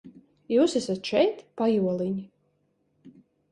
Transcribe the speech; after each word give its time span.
Jūs 0.53 0.73
esat 0.79 1.09
šeit, 1.11 1.45
pajoliņi? 1.63 2.25